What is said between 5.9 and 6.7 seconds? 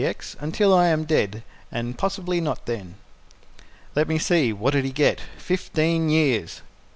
years!"